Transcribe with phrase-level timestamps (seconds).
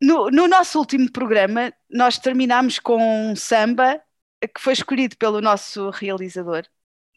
[0.00, 4.00] no, no nosso último programa, nós terminámos com um samba
[4.54, 6.64] que foi escolhido pelo nosso realizador.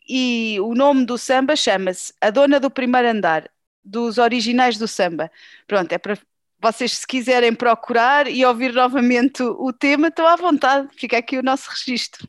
[0.07, 3.49] E o nome do samba chama-se A Dona do Primeiro Andar,
[3.83, 5.31] dos originais do samba.
[5.67, 6.17] Pronto, é para
[6.61, 11.43] vocês, se quiserem procurar e ouvir novamente o tema, estão à vontade, fica aqui o
[11.43, 12.27] nosso registro.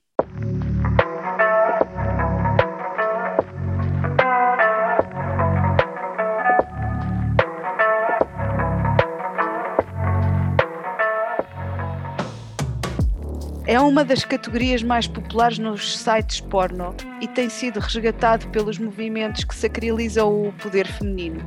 [13.70, 19.44] É uma das categorias mais populares nos sites porno e tem sido resgatado pelos movimentos
[19.44, 21.40] que sacralizam o poder feminino.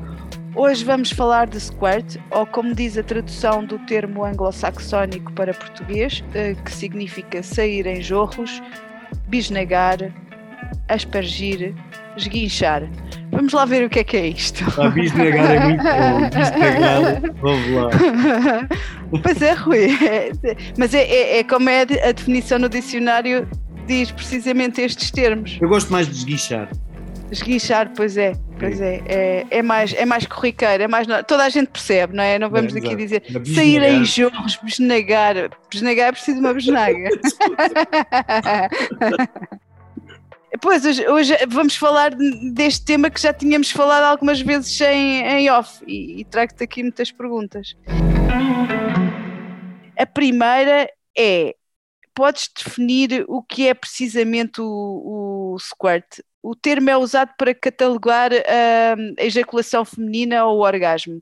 [0.55, 6.23] Hoje vamos falar de squirt, ou como diz a tradução do termo anglo-saxónico para português,
[6.33, 8.61] eh, que significa sair em jorros,
[9.27, 9.97] bisnagar,
[10.87, 11.75] aspergir,
[12.17, 12.89] esguinchar.
[13.31, 14.63] Vamos lá ver o que é que é isto.
[14.79, 15.83] A bisnagar é muito
[17.41, 17.41] bom.
[17.41, 17.89] Vamos lá.
[19.23, 19.97] Pois é, Rui.
[20.07, 20.31] É,
[20.77, 23.47] mas é, é, é, como é a definição no dicionário
[23.87, 25.57] diz precisamente estes termos.
[25.61, 26.69] Eu gosto mais de esguichar.
[27.31, 31.49] Esguichar, pois é, pois é, é, é, mais, é mais corriqueiro, é mais, toda a
[31.49, 32.37] gente percebe, não é?
[32.37, 33.23] Não vamos é, aqui dizer
[33.55, 37.09] sair em jorros, besnegar, besnegar é preciso de uma besnaga.
[40.61, 42.13] Pois, hoje, hoje, vamos falar
[42.53, 46.83] deste tema que já tínhamos falado algumas vezes em, em off e, e trago-te aqui
[46.83, 47.75] muitas perguntas.
[49.97, 51.55] A primeira é:
[52.13, 56.19] podes definir o que é precisamente o, o squirt?
[56.41, 61.21] O termo é usado para catalogar a ejaculação feminina ou o orgasmo.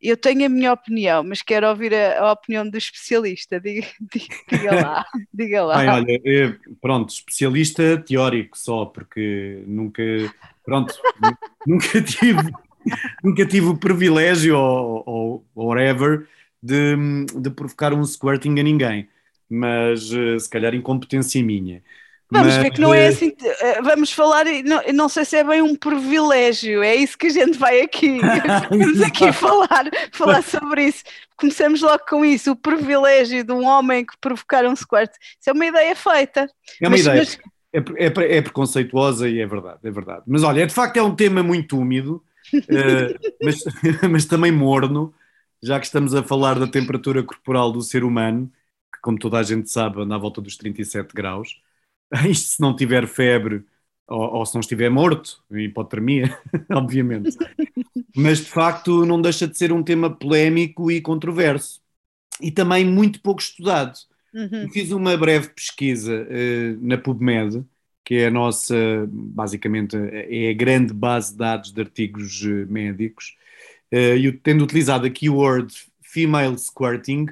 [0.00, 3.58] Eu tenho a minha opinião, mas quero ouvir a, a opinião do especialista.
[3.60, 3.86] Diga,
[4.50, 5.78] diga, lá, diga lá.
[5.78, 10.02] Bem, olha, eu, pronto, especialista teórico só, porque nunca,
[10.64, 10.94] pronto,
[11.66, 12.42] nunca tive,
[13.22, 16.26] nunca tive o privilégio ou, ou whatever
[16.62, 16.96] de,
[17.40, 19.08] de provocar um squirting a ninguém,
[19.48, 21.82] mas eh, se calhar incompetência minha.
[22.30, 23.32] Vamos Mas, ver que não é assim.
[23.40, 27.30] Eh, vamos falar, não, não sei se é bem um privilégio, é isso que a
[27.30, 28.20] gente vai aqui.
[28.68, 31.04] Vamos aqui falar, falar sobre isso.
[31.38, 35.10] Começamos logo com isso: o privilégio de um homem que provocar um squirt.
[35.40, 36.46] Isso é uma ideia feita.
[36.80, 37.16] É uma mas, ideia.
[37.18, 37.38] Mas...
[37.72, 40.22] É, é, é, preconceituosa e é verdade, é verdade.
[40.26, 42.22] Mas olha, de facto é um tema muito úmido,
[42.54, 43.58] uh, mas,
[44.10, 45.14] mas também morno,
[45.62, 48.50] já que estamos a falar da temperatura corporal do ser humano,
[48.90, 51.60] que como toda a gente sabe anda à volta dos 37 graus.
[52.28, 53.64] Isto se não tiver febre
[54.08, 56.36] ou, ou se não estiver morto, hipotermia,
[56.72, 57.36] obviamente.
[58.16, 61.80] Mas de facto não deixa de ser um tema polémico e controverso.
[62.40, 63.98] E também muito pouco estudado.
[64.32, 64.70] Uhum.
[64.70, 67.64] Fiz uma breve pesquisa uh, na PubMed,
[68.04, 68.74] que é a nossa,
[69.10, 73.36] basicamente, é a grande base de dados de artigos uh, médicos,
[73.92, 77.26] uh, e tendo utilizado a keyword female squirting,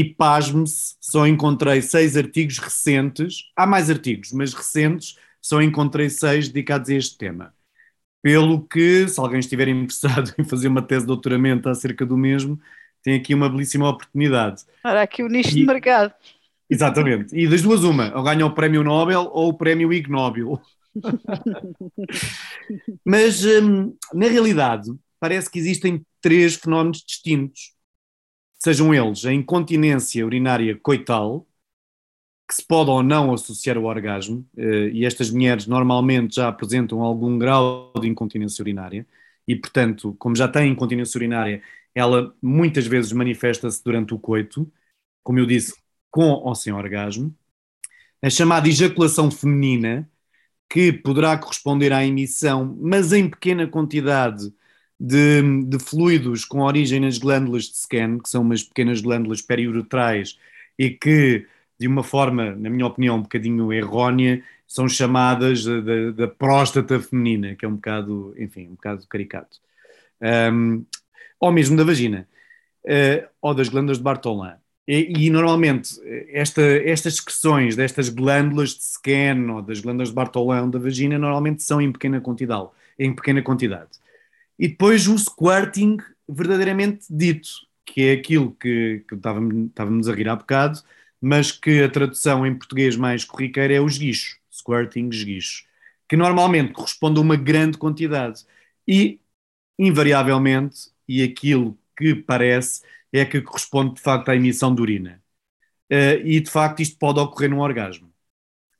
[0.00, 6.48] e pasme-se, só encontrei seis artigos recentes, há mais artigos, mas recentes, só encontrei seis
[6.48, 7.54] dedicados a este tema.
[8.20, 12.58] Pelo que, se alguém estiver interessado em fazer uma tese de doutoramento acerca do mesmo,
[13.04, 14.64] tem aqui uma belíssima oportunidade.
[14.82, 16.12] Ora, aqui o nicho e, de mercado.
[16.68, 17.36] Exatamente.
[17.36, 20.60] E das duas, uma, ou ganha o prémio Nobel ou o prémio Ig Nobel.
[23.06, 24.90] Mas, hum, na realidade,
[25.20, 27.73] parece que existem três fenómenos distintos
[28.64, 31.46] sejam eles a incontinência urinária coital,
[32.48, 37.02] que se pode ou não associar ao orgasmo, eh, e estas mulheres normalmente já apresentam
[37.02, 39.06] algum grau de incontinência urinária,
[39.46, 41.62] e portanto, como já têm incontinência urinária,
[41.94, 44.70] ela muitas vezes manifesta-se durante o coito,
[45.22, 45.74] como eu disse,
[46.10, 47.34] com ou sem orgasmo.
[48.22, 50.10] A chamada ejaculação feminina,
[50.70, 54.52] que poderá corresponder à emissão, mas em pequena quantidade,
[55.06, 60.38] de, de, fluidos com origem nas glândulas de Skene, que são umas pequenas glândulas periuretrais
[60.78, 61.46] e que,
[61.78, 65.64] de uma forma, na minha opinião, um bocadinho errónea, são chamadas
[66.16, 69.58] da próstata feminina, que é um bocado, enfim, um bocado caricato.
[70.52, 70.86] Um,
[71.38, 72.26] ou mesmo da vagina,
[72.86, 74.54] uh, ou das glândulas de Bartholin.
[74.88, 75.98] E, e, normalmente
[76.30, 81.62] esta, estas secreções destas glândulas de Skene ou das glândulas de Bartholin da vagina normalmente
[81.62, 82.68] são em pequena quantidade.
[82.98, 83.90] Em pequena quantidade.
[84.58, 85.96] E depois o squirting
[86.28, 87.48] verdadeiramente dito,
[87.84, 90.80] que é aquilo que, que estávamos, a rir há bocado,
[91.20, 95.64] mas que a tradução em português mais corriqueira é o esguicho, squirting, esguicho,
[96.08, 98.44] que normalmente corresponde a uma grande quantidade.
[98.86, 99.20] E,
[99.78, 105.22] invariavelmente, e aquilo que parece, é que corresponde de facto à emissão de urina.
[105.90, 108.12] Uh, e de facto isto pode ocorrer num orgasmo.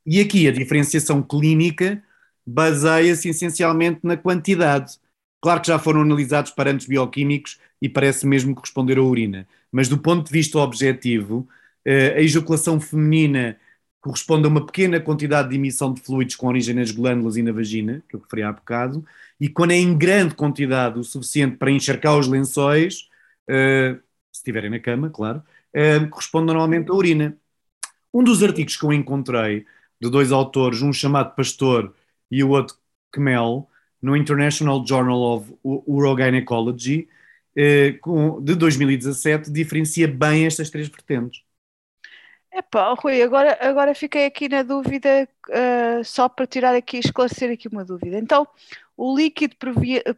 [0.05, 2.03] E aqui a diferenciação clínica
[2.45, 4.99] baseia-se essencialmente na quantidade
[5.45, 9.95] Claro que já foram analisados parâmetros bioquímicos e parece mesmo corresponder à urina, mas do
[9.95, 11.47] ponto de vista objetivo,
[11.85, 13.55] a ejaculação feminina
[14.01, 17.51] corresponde a uma pequena quantidade de emissão de fluidos com origem nas glândulas e na
[17.51, 19.05] vagina, que eu referi há bocado,
[19.39, 23.07] e quando é em grande quantidade o suficiente para encharcar os lençóis,
[23.47, 23.93] uh,
[24.31, 25.43] se estiverem na cama, claro,
[25.75, 27.37] uh, corresponde normalmente à urina.
[28.11, 29.63] Um dos artigos que eu encontrei
[30.01, 31.93] de dois autores, um chamado Pastor
[32.31, 32.75] e o outro
[33.11, 33.69] Kmel,
[34.05, 37.07] no International Journal of Urogynecology,
[37.57, 41.41] uh, de 2017, diferencia bem estas três vertentes.
[42.53, 47.67] Epá, Rui, agora, agora fiquei aqui na dúvida, uh, só para tirar aqui, esclarecer aqui
[47.67, 48.17] uma dúvida.
[48.17, 48.47] Então,
[48.95, 49.55] o líquido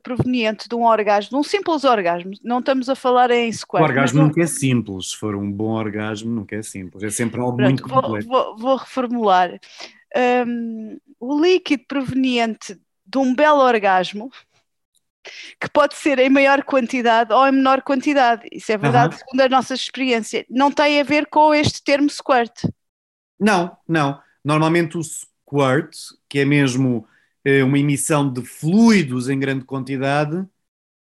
[0.03, 3.81] proveniente de um orgasmo, de um simples orgasmo, não estamos a falar em squirt.
[3.81, 7.39] O orgasmo nunca é simples, se for um bom orgasmo, nunca é simples, é sempre
[7.39, 8.27] algo Pronto, muito complexo.
[8.27, 9.59] Vou, vou, vou reformular.
[10.45, 14.29] Um, o líquido proveniente de um belo orgasmo
[15.59, 18.47] que pode ser em maior quantidade ou em menor quantidade.
[18.51, 19.19] Isso é verdade, uhum.
[19.19, 20.45] segundo a nossa experiência.
[20.49, 22.65] Não tem a ver com este termo squirt.
[23.39, 24.19] Não, não.
[24.43, 25.95] Normalmente o squirt,
[26.29, 27.07] que é mesmo
[27.43, 30.45] eh, uma emissão de fluidos em grande quantidade,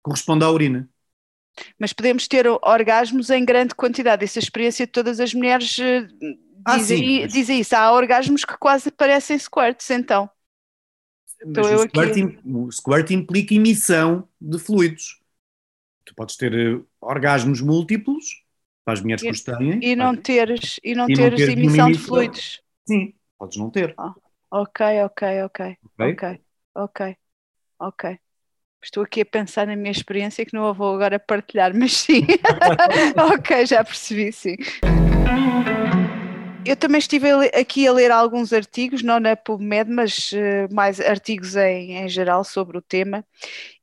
[0.03, 0.89] corresponde à urina.
[1.79, 4.25] Mas podemos ter orgasmos em grande quantidade.
[4.25, 6.07] Essa experiência de todas as mulheres eh,
[6.65, 7.33] ah, dizem, mas...
[7.33, 7.75] dizem isso.
[7.75, 10.31] Há orgasmos que quase parecem squirts, então.
[11.47, 15.21] Mas o squirt, o squirt, implica emissão de fluidos.
[16.05, 18.43] Tu podes ter uh, orgasmos múltiplos,
[18.85, 19.79] para as mulheres que têm.
[19.83, 22.63] E não teres, e não e teres não ter emissão, emissão de fluidos.
[22.87, 23.95] Sim, podes não ter.
[23.97, 24.15] Ah,
[24.51, 25.77] ok, ok, ok.
[25.99, 26.41] Ok,
[26.75, 27.17] ok,
[27.79, 28.19] ok.
[28.83, 32.27] Estou aqui a pensar na minha experiência que não a vou agora partilhar, mas sim.
[33.35, 34.57] ok, já percebi, sim.
[36.65, 41.57] Eu também estive aqui a ler alguns artigos, não na PubMed, mas uh, mais artigos
[41.57, 43.25] em, em geral sobre o tema.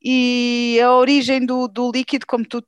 [0.02, 2.64] E a origem do, do líquido, como tu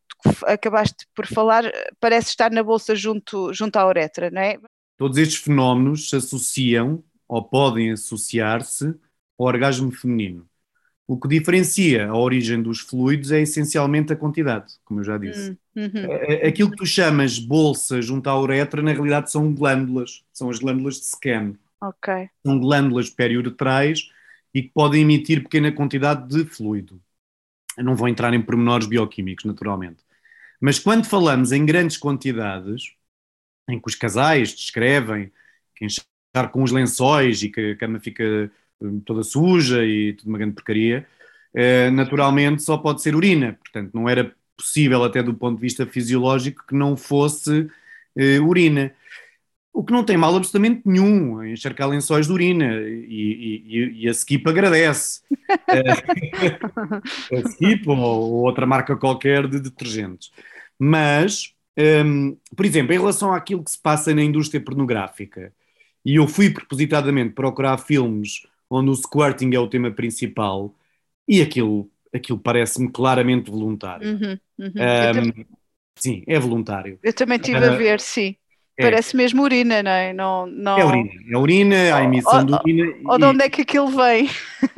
[0.46, 1.64] acabaste por falar,
[2.00, 4.58] parece estar na bolsa junto, junto à uretra, não é?
[4.98, 8.88] Todos estes fenómenos se associam ou podem associar-se
[9.38, 10.50] ao orgasmo feminino.
[11.10, 15.58] O que diferencia a origem dos fluidos é essencialmente a quantidade, como eu já disse.
[15.76, 16.48] Hum, uhum.
[16.48, 21.00] Aquilo que tu chamas bolsa junto à uretra, na realidade são glândulas, são as glândulas
[21.00, 21.58] de Skene.
[22.46, 24.12] São glândulas periuretrais
[24.54, 27.02] e que podem emitir pequena quantidade de fluido.
[27.76, 30.04] Eu não vou entrar em pormenores bioquímicos, naturalmente.
[30.62, 32.94] Mas quando falamos em grandes quantidades,
[33.68, 35.32] em que os casais descrevem
[35.76, 38.52] que enxar com os lençóis e que a cama fica
[39.06, 41.06] toda suja e tudo uma grande porcaria,
[41.54, 43.58] eh, naturalmente só pode ser urina.
[43.62, 47.70] Portanto, não era possível, até do ponto de vista fisiológico, que não fosse
[48.16, 48.94] eh, urina.
[49.72, 54.12] O que não tem mal absolutamente nenhum, encharcar lençóis de urina e, e, e a
[54.12, 55.22] Skip agradece.
[57.31, 60.31] a Skip ou, ou, outra marca qualquer de detergentes.
[60.78, 65.54] Mas, um, ehm, por exemplo, em relação àquilo que se passa na indústria pornográfica,
[66.06, 70.75] e eu fui propositadamente procurar filmes onde o squirting é o tema principal,
[71.27, 74.07] e aquilo, aquilo parece-me claramente voluntário.
[74.10, 74.71] Uhum, uhum.
[75.38, 75.45] Um,
[75.98, 77.00] sim, é voluntário.
[77.04, 78.36] Eu também estive uh, a ver, sim.
[78.77, 78.83] É.
[78.83, 80.13] Parece mesmo urina, não é?
[80.13, 80.77] Não, não...
[80.77, 82.94] É urina, é urina, a emissão de urina.
[83.06, 84.27] Ou de onde é que aquilo vem?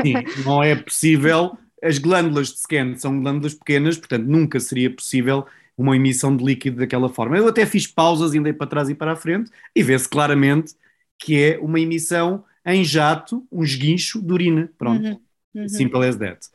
[0.01, 1.55] Sim, não é possível.
[1.83, 5.45] As glândulas de scan são glândulas pequenas, portanto nunca seria possível
[5.77, 7.37] uma emissão de líquido daquela forma.
[7.37, 10.73] Eu até fiz pausas, andei para trás e para a frente e vê-se claramente
[11.19, 14.71] que é uma emissão em jato um esguincho de urina.
[14.77, 15.05] Pronto.
[15.05, 15.19] Uhum,
[15.55, 15.69] uhum.
[15.69, 16.47] Simple as that.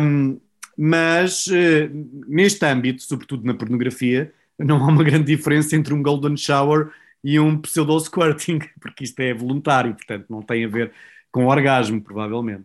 [0.00, 0.40] Um,
[0.76, 1.90] mas uh,
[2.26, 6.90] neste âmbito, sobretudo na pornografia, não há uma grande diferença entre um golden shower
[7.22, 10.92] e um pseudo-squirting, porque isto é voluntário, portanto não tem a ver
[11.30, 12.64] com orgasmo, provavelmente.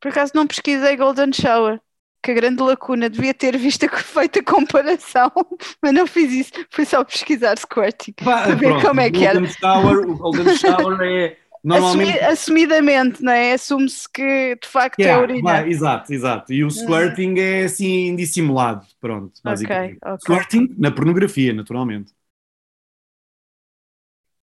[0.00, 1.80] Por acaso não pesquisei golden shower,
[2.22, 5.30] que a grande lacuna devia ter visto a feita comparação,
[5.82, 9.44] mas não fiz isso, fui só pesquisar squirting, para ver pronto, como é que era.
[9.46, 12.18] Shower, o golden shower é Normalmente...
[12.20, 13.52] assumidamente, não é?
[13.52, 15.42] Assume-se que de facto yeah, é urina.
[15.42, 16.52] Vai, exato, exato.
[16.52, 17.38] E o squirting uhum.
[17.38, 19.98] é assim dissimulado, pronto, basicamente.
[20.02, 20.18] Okay, okay.
[20.20, 22.12] Squirting na pornografia, naturalmente.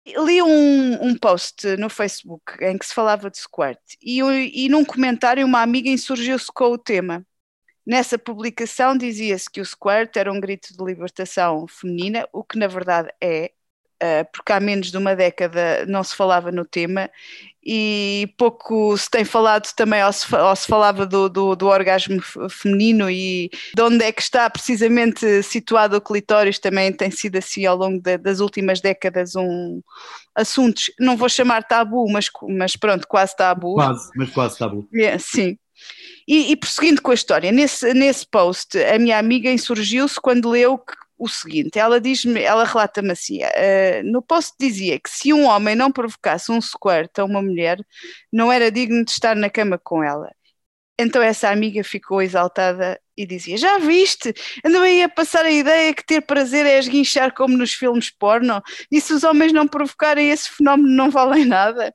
[0.06, 4.84] Li um, um post no Facebook em que se falava de squirt e, e num
[4.84, 7.26] comentário uma amiga insurgiu-se com o tema.
[7.86, 12.68] Nessa publicação dizia-se que o squirt era um grito de libertação feminina, o que na
[12.68, 13.52] verdade é,
[14.32, 17.10] porque há menos de uma década não se falava no tema
[17.66, 22.22] e pouco se tem falado também, ou se, ou se falava do, do, do, orgasmo
[22.50, 27.66] feminino e de onde é que está precisamente situado o clitóris, também tem sido assim
[27.66, 29.82] ao longo de, das últimas décadas um
[30.36, 33.76] assuntos, não vou chamar tabu, mas, mas pronto, quase tabu.
[33.76, 34.88] Quase, mas quase tabu.
[34.94, 35.58] É, sim.
[36.28, 40.78] E, e prosseguindo com a história, nesse, nesse post, a minha amiga insurgiu-se quando leu
[40.78, 45.46] que, o seguinte: ela diz-me, ela relata-me assim: uh, no post dizia que se um
[45.46, 47.80] homem não provocasse um squirt a uma mulher,
[48.32, 50.32] não era digno de estar na cama com ela.
[51.00, 54.34] Então essa amiga ficou exaltada e dizia: Já viste?
[54.66, 58.62] Andam aí a passar a ideia que ter prazer é esguinchar como nos filmes porno,
[58.92, 61.94] e se os homens não provocarem esse fenómeno não valem nada.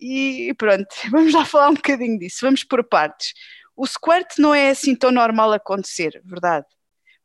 [0.00, 3.32] E pronto, vamos lá falar um bocadinho disso, vamos por partes.
[3.76, 6.66] O squirt não é assim tão normal acontecer, verdade?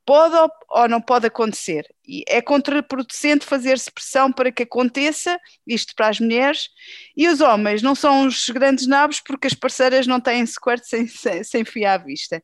[0.06, 0.36] Pode
[0.70, 1.88] ou, não pode acontecer.
[2.06, 6.70] E é contraproducente fazer-se pressão para que aconteça, isto para as mulheres,
[7.16, 11.08] e os homens não são os grandes nabos porque as parceiras não têm squirt sem,
[11.08, 12.44] sem, sem fio à vista.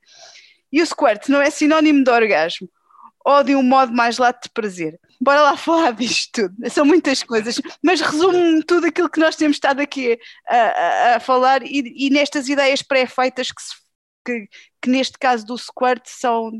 [0.71, 2.69] E o squirt não é sinónimo de orgasmo
[3.25, 4.99] ou de um modo mais lato de prazer.
[5.21, 6.69] Bora lá falar disto tudo.
[6.69, 11.19] São muitas coisas, mas resumo tudo aquilo que nós temos estado aqui a, a, a
[11.19, 13.61] falar e, e, nestas ideias pré-feitas que,
[14.25, 14.47] que,
[14.81, 16.51] que, neste caso do squirt são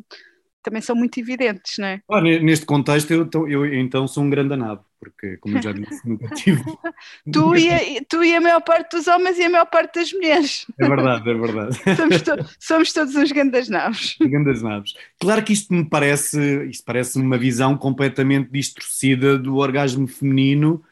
[0.61, 2.01] também são muito evidentes, não é?
[2.09, 6.07] Ah, neste contexto, eu, eu, então sou um grande anado, porque, como eu já disse,
[6.07, 6.61] nunca tive.
[7.31, 10.11] tu, e a, tu e a maior parte dos homens e a maior parte das
[10.11, 10.65] mulheres.
[10.79, 11.77] É verdade, é verdade.
[11.95, 14.17] somos, to, somos todos uns grandes naves.
[14.19, 14.93] Grandes naves.
[15.19, 20.83] Claro que isto me parece, isto parece uma visão completamente distorcida do orgasmo feminino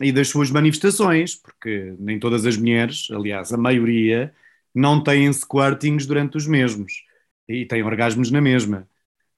[0.00, 4.34] e das suas manifestações, porque nem todas as mulheres, aliás, a maioria,
[4.74, 7.04] não têm squirtings durante os mesmos
[7.48, 8.88] e têm orgasmos na mesma.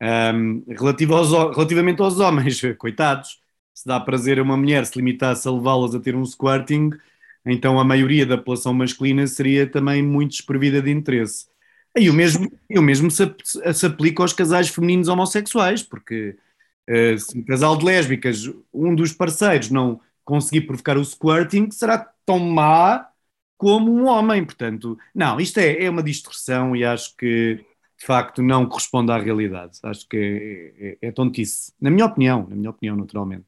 [0.05, 3.41] Um, relativo aos, relativamente aos homens, coitados,
[3.73, 6.91] se dá prazer a uma mulher se limitasse a levá-las a ter um squirting,
[7.47, 11.47] então a maioria da população masculina seria também muito desprovida de interesse.
[11.97, 13.35] E o mesmo, o mesmo se,
[13.73, 16.37] se aplica aos casais femininos homossexuais, porque
[16.91, 21.99] uh, se um casal de lésbicas, um dos parceiros não conseguir provocar o squirting, será
[22.27, 23.09] tão má
[23.57, 24.45] como um homem.
[24.45, 27.65] Portanto, não, isto é, é uma distorção e acho que
[28.05, 29.79] de facto não corresponde à realidade.
[29.83, 31.73] Acho que é, é, é tontice.
[31.81, 33.47] Na minha opinião, na minha opinião, naturalmente.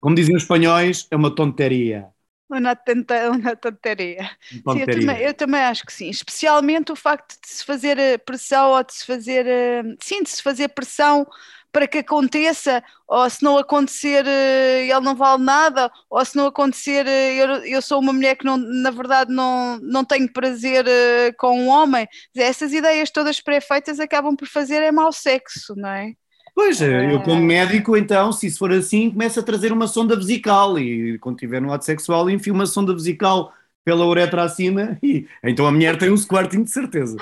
[0.00, 2.08] Como dizem os espanhóis, é uma tonteria.
[2.50, 4.30] Uma, uma tonteria.
[4.50, 6.10] Sim, eu, também, eu, também, acho que sim.
[6.10, 9.46] Especialmente o facto de se fazer eh, pressão ou de se fazer.
[9.46, 11.26] Eh, sim, de se fazer pressão
[11.72, 16.46] para que aconteça, ou se não acontecer eh, ele não vale nada, ou se não
[16.46, 20.84] acontecer eh, eu, eu sou uma mulher que não, na verdade não, não tenho prazer
[20.86, 22.06] eh, com um homem.
[22.36, 26.12] Essas ideias todas pré-feitas acabam por fazer é mau sexo, não é?
[26.54, 30.76] Pois, eu como médico, então, se isso for assim, começo a trazer uma sonda vesical
[30.76, 33.52] e quando tiver no ato sexual enfio uma sonda vesical
[33.84, 37.16] pela uretra acima e então a mulher tem um squirting de certeza.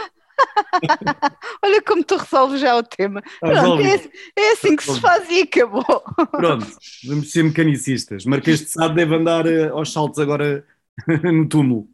[1.62, 3.22] Olha como tu resolves já o tema.
[3.42, 4.00] Ah, Pronto, é,
[4.36, 6.02] é, assim que se faz e acabou.
[6.30, 6.66] Pronto,
[7.06, 8.24] vamos ser mecanicistas.
[8.24, 10.64] Marquês de Sade deve andar uh, aos saltos agora
[11.22, 11.88] no túmulo.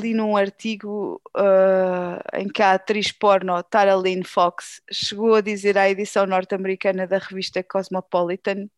[0.00, 5.76] Li num artigo uh, em que a atriz porno Tara Lynn Fox chegou a dizer
[5.76, 8.68] à edição norte-americana da revista Cosmopolitan,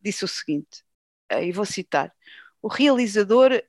[0.00, 0.82] disse o seguinte,
[1.32, 2.12] uh, e vou citar,
[2.62, 3.62] o realizador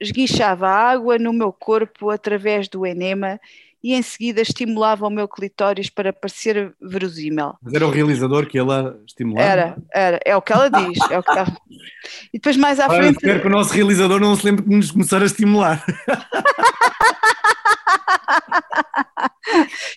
[0.00, 3.40] esguinchava água no meu corpo através do enema
[3.82, 7.54] e em seguida estimulava o meu clitóris para parecer verosímil.
[7.62, 9.48] Mas era o realizador que ela estimulava?
[9.48, 10.98] Era, era, é o que ela diz.
[11.10, 11.46] É o que está...
[12.32, 13.16] E depois mais à ah, frente.
[13.16, 15.84] Espero que o nosso realizador não se lembre de nos começar a estimular.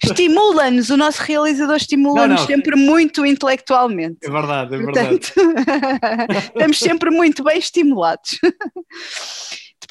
[0.04, 4.18] Estimula-nos, o nosso realizador estimula-nos sempre muito intelectualmente.
[4.24, 5.20] É verdade, é verdade.
[5.20, 5.34] Portanto,
[6.56, 8.40] estamos sempre muito bem estimulados.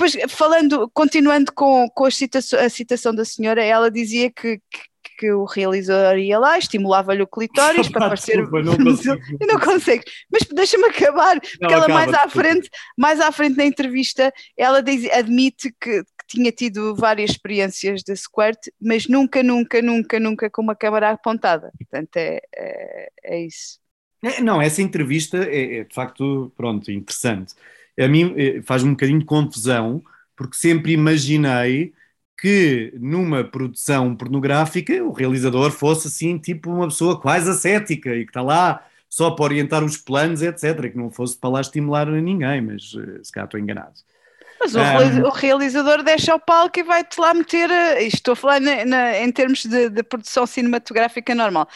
[0.01, 4.91] Depois, falando, continuando com, com a, citação, a citação da senhora, ela dizia que, que
[5.19, 8.39] que o realizador ia lá, estimulava-lhe o clitóris para parecer.
[8.39, 9.19] Desculpa, não consigo.
[9.39, 10.03] Eu não consigo.
[10.33, 14.83] Mas deixa-me acabar, porque não, ela mais à frente, mais à frente na entrevista, ela
[14.83, 20.49] diz, admite que, que, tinha tido várias experiências de squirt, mas nunca, nunca, nunca, nunca
[20.49, 21.71] com uma câmara apontada.
[21.77, 23.79] Portanto, é, é, é isso.
[24.23, 27.55] É, não, essa entrevista é, é de facto, pronto, interessante
[27.99, 30.03] a mim eh, faz um bocadinho de confusão,
[30.37, 31.93] porque sempre imaginei
[32.41, 38.31] que numa produção pornográfica o realizador fosse assim, tipo uma pessoa quase ascética e que
[38.31, 40.91] está lá só para orientar os planos, etc.
[40.91, 43.95] Que não fosse para lá estimular ninguém, mas eh, se calhar estou enganado.
[44.61, 47.71] Mas o, um, o, realizador deixa o palco e vai-te lá meter.
[47.71, 51.67] Eh, estou a falar na, na, em termos de, de, produção cinematográfica normal.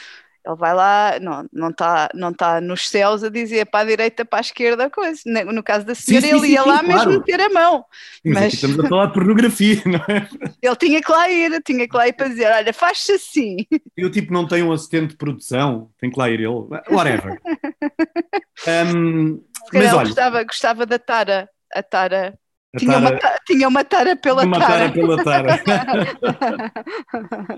[0.47, 4.27] Ele vai lá, não, não está não tá nos céus a dizer para a direita,
[4.27, 5.23] para a esquerda, coisa.
[5.25, 6.89] No caso da senhora, sim, sim, ele ia sim, lá claro.
[6.89, 7.85] mesmo meter a mão.
[8.23, 10.29] Mas estamos a falar de pornografia, não é?
[10.61, 13.57] Ele tinha que lá ir, tinha que lá ir para dizer: olha, faz-se assim.
[13.97, 16.49] E o tipo não tem um assistente de produção, tem que lá ir ele,
[16.91, 17.41] whatever.
[18.95, 22.39] um, mas olha, gostava, gostava da Tara, a Tara
[22.77, 24.91] tinha, tara, uma, tinha uma tara pela uma tara.
[24.91, 25.61] tara pela tara.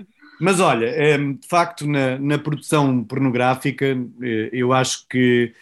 [0.40, 3.86] Mas olha, ehm, de facto, na, na, produção pornográfica,
[4.22, 5.54] eh, eu acho que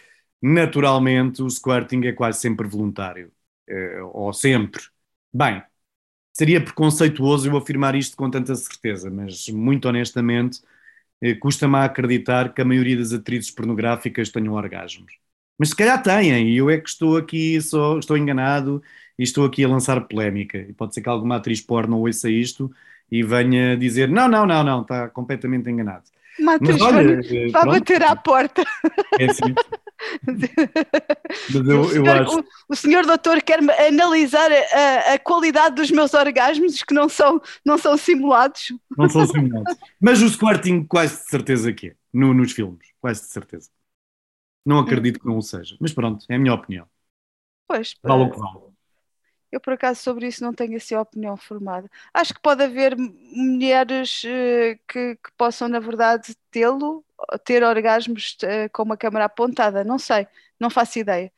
[0.43, 3.33] naturalmente o squirting é quase sempre voluntário.
[3.69, 4.83] Eh, ou sempre.
[5.33, 5.62] Bem,
[6.33, 10.61] seria preconceituoso eu afirmar isto com tanta certeza, mas muito honestamente,
[11.23, 15.14] eh, custa-me a acreditar que a maioria das atrizes pornográficas tenham orgasmos.
[15.59, 18.83] Mas se calhar têm, e eu é que estou aqui, só, estou enganado
[19.18, 20.59] e estou aqui a lançar polémica.
[20.59, 22.71] E pode ser que alguma atriz porno ouça isto
[23.11, 26.04] e venha dizer: não, não, não, não, está completamente enganado.
[26.38, 28.64] Uma atriz porno eh, vai bater à porta.
[29.18, 29.54] É assim.
[30.26, 32.40] Mas eu, o, senhor, acho...
[32.40, 37.40] o, o, senhor doutor quer analisar a, a, qualidade dos meus orgasmos que não são,
[37.64, 38.73] não são simulados.
[38.97, 39.76] Não são simulados.
[40.00, 43.71] Mas o squirting quase de certeza que é, no, nos filmes, quase de certeza.
[44.66, 46.87] Não acredito que não o seja, mas pronto, é a minha opinião.
[47.68, 47.94] Pois.
[48.02, 48.74] Vale o que vale.
[49.55, 51.89] Eu, por acaso, sobre isso não tenho assim opinião formada.
[52.13, 57.05] Acho que pode haver mulheres uh, que, que, possam, na verdade, tê-lo,
[57.45, 59.85] ter orgasmos uh, com uma câmara apontada.
[59.85, 60.27] Não sei,
[60.59, 61.31] não faço ideia.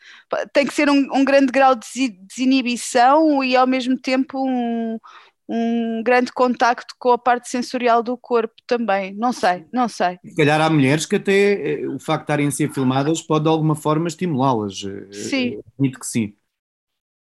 [0.50, 4.98] Tem que ser um, um grande grau de desinibição e, ao mesmo tempo, um,
[5.46, 9.12] um grande contacto com a parte sensorial do corpo também.
[9.12, 10.18] Não sei, não sei.
[10.24, 13.44] Se calhar há mulheres que até eh, o facto de estarem a ser filmadas pode
[13.44, 14.86] de alguma forma estimulá-las.
[15.12, 15.60] Sim.
[15.76, 16.34] Admito que sim.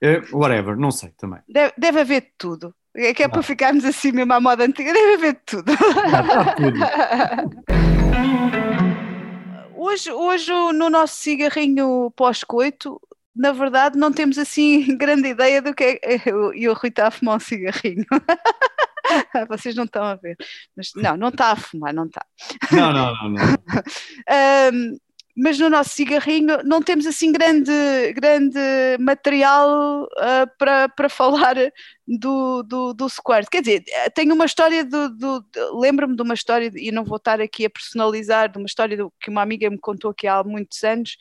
[0.03, 1.41] Uh, whatever, não sei também.
[1.49, 2.75] Deve, deve haver de tudo.
[2.97, 5.73] É que é para ficarmos assim mesmo à moda antiga, deve haver de tudo.
[5.73, 6.79] Ah, tudo.
[9.77, 13.01] hoje, hoje, no nosso cigarrinho pós-coito,
[13.35, 16.23] na verdade, não temos assim grande ideia do que é.
[16.55, 18.05] E o Rui está a fumar um cigarrinho.
[19.49, 20.37] Vocês não estão a ver.
[20.77, 22.25] Mas não, não está a fumar, não está.
[22.73, 23.31] Não, não, não.
[23.31, 23.39] não.
[24.75, 24.99] um,
[25.41, 27.71] mas no nosso cigarrinho não temos assim grande,
[28.13, 28.59] grande
[28.99, 31.55] material uh, para, para falar
[32.05, 33.47] do, do, do Squirt.
[33.49, 35.09] Quer dizer, tenho uma história do.
[35.11, 38.97] do Lembro-me de uma história, e não vou estar aqui a personalizar, de uma história
[38.97, 41.17] do, que uma amiga me contou aqui há muitos anos,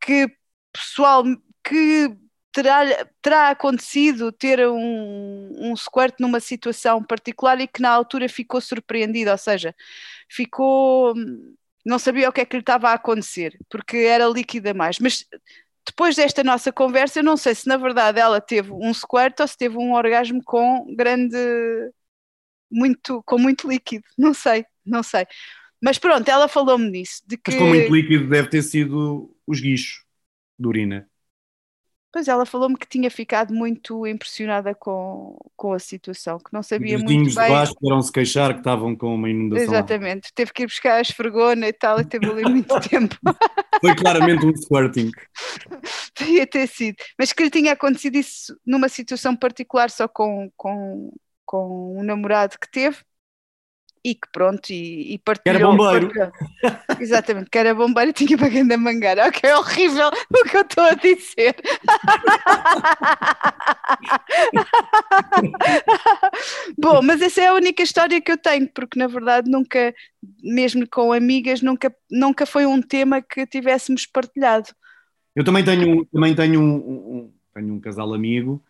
[0.00, 0.30] que
[0.72, 1.24] pessoal
[1.64, 2.16] que
[2.52, 8.60] terá, terá acontecido ter um, um squirt numa situação particular e que na altura ficou
[8.60, 9.74] surpreendida, ou seja,
[10.28, 11.12] ficou
[11.88, 14.98] não sabia o que é que lhe estava a acontecer, porque era líquida mais.
[14.98, 15.24] Mas
[15.86, 19.48] depois desta nossa conversa, eu não sei se na verdade ela teve um squirt ou
[19.48, 21.34] se teve um orgasmo com grande.
[22.70, 24.04] muito, com muito líquido.
[24.18, 25.26] Não sei, não sei.
[25.82, 27.22] Mas pronto, ela falou-me nisso.
[27.26, 27.52] De que...
[27.52, 30.04] Mas com muito líquido deve ter sido os guichos
[30.58, 31.07] de urina.
[32.10, 36.96] Pois ela falou-me que tinha ficado muito impressionada com, com a situação, que não sabia
[36.96, 37.28] Os muito bem.
[37.28, 39.64] de baixo foram se queixar que estavam com uma inundação.
[39.66, 43.14] Exatamente, teve que ir buscar a esfregona e tal, e teve ali muito tempo.
[43.80, 45.10] Foi claramente um squirting.
[46.16, 51.12] Podia ter sido, mas que lhe tinha acontecido isso numa situação particular, só com, com,
[51.44, 52.96] com um namorado que teve,
[54.10, 55.58] e que pronto, e, e partilhou.
[55.58, 56.08] Que era bombeiro.
[56.08, 56.30] Porque,
[57.02, 59.28] exatamente, que era bombeiro e tinha uma grande mangueira.
[59.28, 61.54] Ok, é horrível o que eu estou a dizer.
[66.78, 69.94] Bom, mas essa é a única história que eu tenho, porque na verdade nunca,
[70.42, 74.70] mesmo com amigas, nunca, nunca foi um tema que tivéssemos partilhado.
[75.36, 78.64] Eu também tenho, também tenho um, um tenho um casal amigo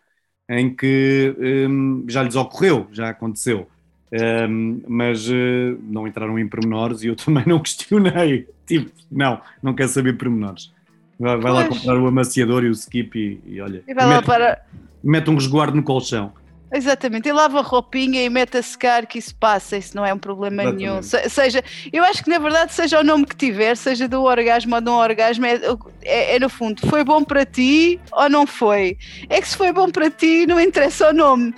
[0.49, 3.69] em que hum, já lhes ocorreu, já aconteceu
[4.11, 8.47] um, mas uh, não entraram em pormenores e eu também não questionei.
[8.65, 10.71] Tipo, não, não quero saber pormenores.
[11.19, 13.83] Vai, vai lá comprar o amaciador e o skip e, e olha.
[13.87, 14.65] E vai lá mete, para.
[15.03, 16.31] Mete um resguardo no colchão.
[16.71, 20.13] Exatamente, e lava a roupinha e mete a secar que isso passa, isso não é
[20.13, 20.87] um problema Exatamente.
[20.87, 21.01] nenhum.
[21.01, 24.75] Se, seja, eu acho que na verdade, seja o nome que tiver, seja do orgasmo
[24.75, 25.59] ou de um orgasmo, é,
[26.03, 28.97] é, é, no fundo, foi bom para ti ou não foi?
[29.29, 31.53] É que se foi bom para ti, não interessa o nome.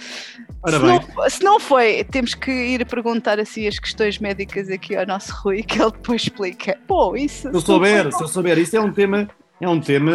[0.68, 5.08] Se não, se não, foi, temos que ir perguntar assim as questões médicas aqui ao
[5.08, 6.78] nosso Rui, que ele depois explica.
[6.88, 7.50] Pô, isso.
[7.50, 9.28] Se eu souber, se eu souber, isso é um tema,
[9.60, 10.12] é um tema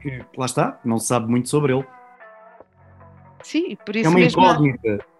[0.00, 1.84] que lá está, não se sabe muito sobre ele.
[3.42, 4.42] Sim, por isso é uma mesmo.
[4.42, 5.12] Incógnita.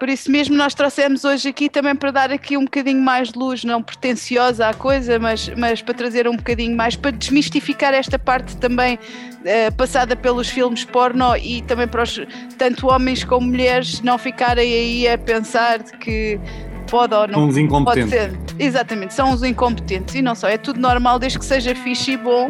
[0.00, 3.38] Por isso mesmo nós trouxemos hoje aqui também para dar aqui um bocadinho mais de
[3.38, 8.18] luz, não pretenciosa à coisa, mas, mas para trazer um bocadinho mais, para desmistificar esta
[8.18, 12.18] parte também uh, passada pelos filmes porno e também para os,
[12.56, 16.40] tanto homens como mulheres não ficarem aí a pensar que
[16.90, 18.18] pode ou não são os incompetentes.
[18.18, 18.54] pode ser.
[18.58, 22.16] Exatamente, são os incompetentes e não só, é tudo normal desde que seja fixe e
[22.16, 22.48] bom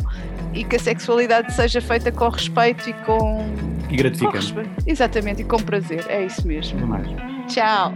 [0.55, 3.70] e que a sexualidade seja feita com respeito e com.
[3.91, 4.55] E gratificante.
[4.87, 6.87] Exatamente, e com prazer, é isso mesmo.
[6.87, 7.07] mais.
[7.49, 7.93] Tchau.